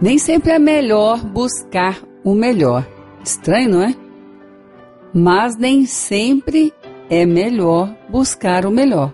[0.00, 2.86] Nem sempre é melhor buscar o melhor.
[3.24, 3.96] Estranho, não é?
[5.12, 6.72] Mas nem sempre
[7.10, 9.12] é melhor buscar o melhor.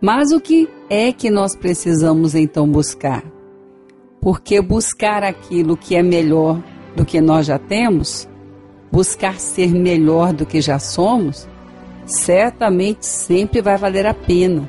[0.00, 3.22] Mas o que é que nós precisamos então buscar?
[4.20, 6.60] Porque buscar aquilo que é melhor
[6.96, 8.28] do que nós já temos,
[8.90, 11.48] buscar ser melhor do que já somos,
[12.04, 14.68] certamente sempre vai valer a pena,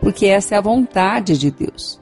[0.00, 2.00] porque essa é a vontade de Deus.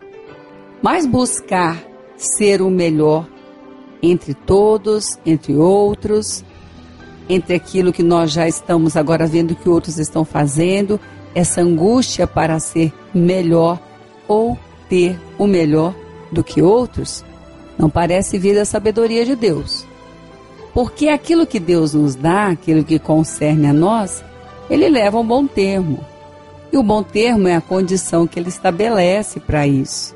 [0.83, 3.27] Mas buscar ser o melhor
[4.03, 6.45] entre todos, entre outros,
[7.29, 11.01] entre aquilo que nós já estamos agora vendo que outros estão fazendo,
[11.35, 13.79] essa angústia para ser melhor
[14.27, 15.95] ou ter o melhor
[16.33, 17.25] do que outros,
[17.79, 19.85] não parece vir da sabedoria de Deus.
[20.73, 24.25] Porque aquilo que Deus nos dá, aquilo que concerne a nós,
[24.71, 26.01] ele leva um bom termo.
[26.73, 30.16] E o bom termo é a condição que ele estabelece para isso.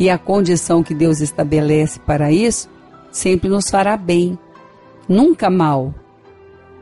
[0.00, 2.70] E a condição que Deus estabelece para isso
[3.12, 4.38] sempre nos fará bem,
[5.06, 5.94] nunca mal.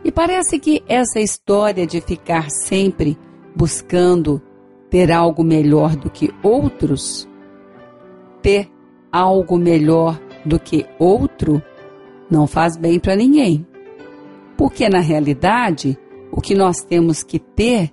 [0.05, 3.19] E parece que essa história de ficar sempre
[3.57, 4.41] buscando
[4.89, 7.29] ter algo melhor do que outros,
[8.41, 8.71] ter
[9.11, 11.61] algo melhor do que outro,
[12.31, 13.67] não faz bem para ninguém.
[14.57, 15.99] Porque na realidade,
[16.31, 17.93] o que nós temos que ter,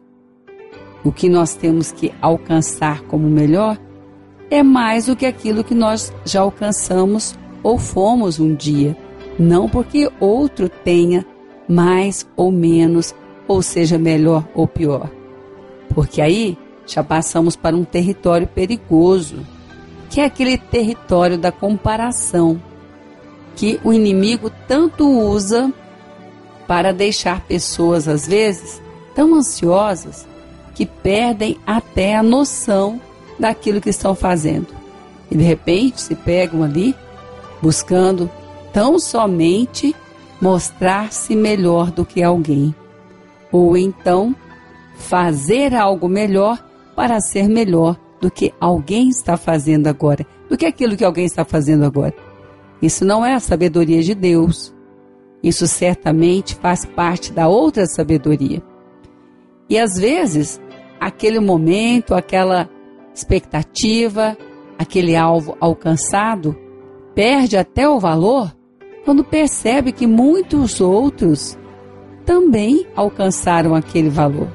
[1.04, 3.80] o que nós temos que alcançar como melhor,
[4.50, 8.96] é mais do que aquilo que nós já alcançamos ou fomos um dia,
[9.40, 11.26] não porque outro tenha
[11.68, 13.14] mais ou menos,
[13.48, 15.10] ou seja, melhor ou pior.
[15.94, 19.38] Porque aí já passamos para um território perigoso,
[20.10, 22.62] que é aquele território da comparação,
[23.56, 25.74] que o inimigo tanto usa
[26.68, 28.82] para deixar pessoas, às vezes,
[29.16, 30.28] tão ansiosas
[30.74, 33.00] que perdem até a noção
[33.40, 34.68] daquilo que estão fazendo.
[35.30, 36.96] E de repente se pegam ali
[37.62, 38.30] buscando
[38.72, 39.96] tão somente
[40.42, 42.76] mostrar-se melhor do que alguém,
[43.52, 44.36] ou então
[44.98, 46.64] fazer algo melhor
[46.96, 51.44] para ser melhor do que alguém está fazendo agora, do que aquilo que alguém está
[51.44, 52.14] fazendo agora.
[52.82, 54.74] Isso não é a sabedoria de Deus.
[55.42, 58.62] Isso certamente faz parte da outra sabedoria.
[59.70, 60.60] E às vezes,
[61.00, 62.70] aquele momento, aquela
[63.16, 64.38] expectativa,
[64.78, 66.56] aquele alvo alcançado,
[67.16, 68.54] perde até o valor
[69.06, 71.58] quando percebe que muitos outros
[72.26, 74.48] também alcançaram aquele valor,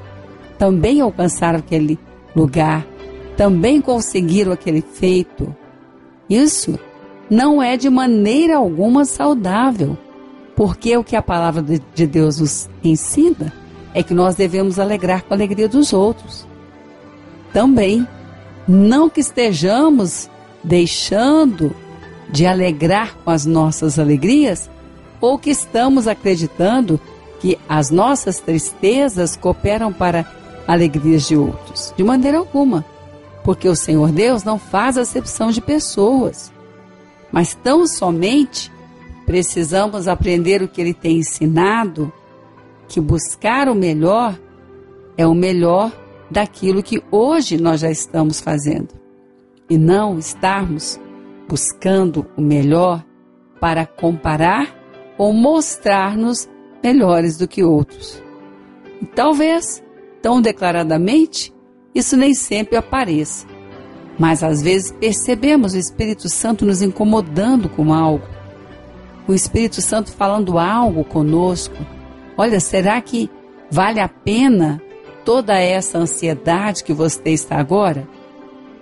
[0.57, 1.97] também alcançaram aquele
[2.35, 2.85] lugar,
[3.35, 5.55] também conseguiram aquele feito.
[6.29, 6.77] Isso
[7.29, 9.97] não é de maneira alguma saudável,
[10.55, 13.53] porque o que a palavra de Deus nos ensina
[13.93, 16.45] é que nós devemos alegrar com a alegria dos outros.
[17.53, 18.07] Também
[18.71, 20.29] não que estejamos
[20.63, 21.75] deixando
[22.29, 24.69] de alegrar com as nossas alegrias
[25.19, 26.99] ou que estamos acreditando
[27.39, 30.25] que as nossas tristezas cooperam para
[30.67, 31.93] alegrias de outros.
[31.97, 32.85] De maneira alguma,
[33.43, 36.51] porque o Senhor Deus não faz acepção de pessoas,
[37.31, 38.71] mas tão somente
[39.25, 42.11] precisamos aprender o que Ele tem ensinado,
[42.87, 44.37] que buscar o melhor
[45.17, 45.91] é o melhor
[46.31, 48.89] daquilo que hoje nós já estamos fazendo
[49.69, 50.99] e não estarmos
[51.47, 53.05] buscando o melhor
[53.59, 54.73] para comparar
[55.17, 56.49] ou mostrar-nos
[56.81, 58.23] melhores do que outros.
[59.01, 59.83] E talvez,
[60.21, 61.53] tão declaradamente,
[61.93, 63.45] isso nem sempre apareça,
[64.17, 68.25] mas às vezes percebemos o Espírito Santo nos incomodando com algo,
[69.27, 71.75] o Espírito Santo falando algo conosco.
[72.37, 73.29] Olha, será que
[73.69, 74.81] vale a pena
[75.25, 78.07] toda essa ansiedade que você está agora?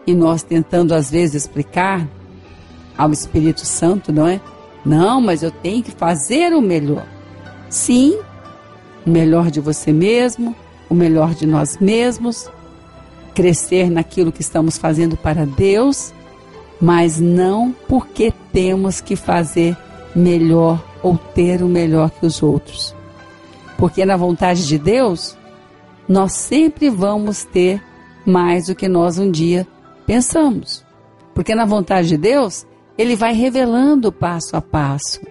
[0.05, 2.07] E nós tentando às vezes explicar
[2.97, 4.41] ao Espírito Santo, não é?
[4.85, 7.05] Não, mas eu tenho que fazer o melhor.
[7.69, 8.19] Sim,
[9.05, 10.55] o melhor de você mesmo,
[10.89, 12.49] o melhor de nós mesmos,
[13.33, 16.13] crescer naquilo que estamos fazendo para Deus,
[16.81, 19.77] mas não porque temos que fazer
[20.15, 22.95] melhor ou ter o melhor que os outros.
[23.77, 25.37] Porque na vontade de Deus,
[26.09, 27.79] nós sempre vamos ter
[28.25, 29.67] mais do que nós um dia
[30.07, 30.83] pensamos.
[31.35, 32.65] Porque na vontade de Deus,
[32.97, 35.21] Ele vai revelando passo a passo.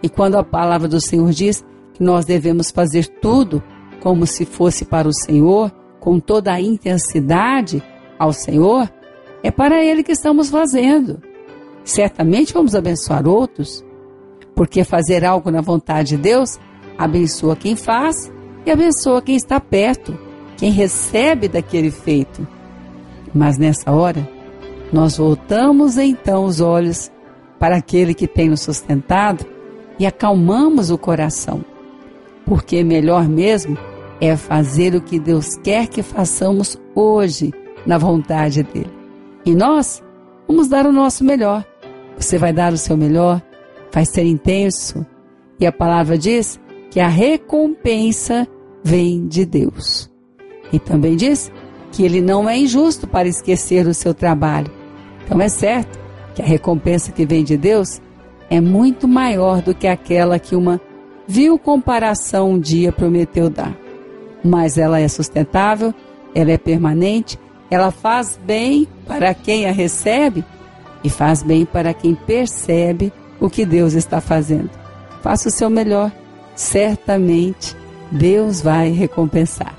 [0.00, 1.64] E quando a palavra do Senhor diz
[1.94, 3.60] que nós devemos fazer tudo
[4.00, 7.82] como se fosse para o Senhor, com toda a intensidade
[8.16, 8.88] ao Senhor,
[9.42, 11.20] é para Ele que estamos fazendo.
[11.82, 13.84] Certamente vamos abençoar outros,
[14.54, 16.56] porque fazer algo na vontade de Deus
[16.96, 18.30] abençoa quem faz
[18.70, 20.18] abençoa quem está perto,
[20.56, 22.46] quem recebe daquele feito.
[23.34, 24.28] Mas nessa hora,
[24.92, 27.10] nós voltamos então os olhos
[27.58, 29.44] para aquele que tem nos sustentado
[29.98, 31.64] e acalmamos o coração,
[32.46, 33.76] porque melhor mesmo
[34.20, 37.52] é fazer o que Deus quer que façamos hoje,
[37.86, 38.90] na vontade dele.
[39.44, 40.02] E nós
[40.46, 41.64] vamos dar o nosso melhor.
[42.16, 43.40] Você vai dar o seu melhor,
[43.92, 45.06] vai ser intenso.
[45.60, 46.60] E a palavra diz
[46.90, 48.46] que a recompensa
[48.82, 50.10] vem de Deus.
[50.72, 51.50] E também diz
[51.92, 54.70] que ele não é injusto para esquecer o seu trabalho.
[55.24, 55.98] Então é certo
[56.34, 58.00] que a recompensa que vem de Deus
[58.50, 60.80] é muito maior do que aquela que uma
[61.26, 63.76] vil comparação um dia prometeu dar.
[64.42, 65.92] Mas ela é sustentável,
[66.34, 67.38] ela é permanente,
[67.70, 70.44] ela faz bem para quem a recebe
[71.04, 74.70] e faz bem para quem percebe o que Deus está fazendo.
[75.22, 76.10] Faça o seu melhor,
[76.54, 77.76] certamente
[78.10, 79.77] Deus vai recompensar.